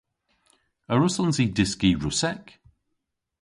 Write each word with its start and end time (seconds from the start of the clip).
A 0.91 0.93
wrussons 0.95 1.37
i 1.43 1.45
dyski 1.57 1.91
Russek? 2.03 2.45